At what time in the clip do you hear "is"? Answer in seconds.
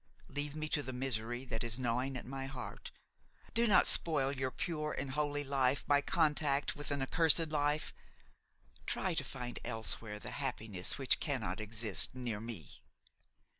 1.63-1.77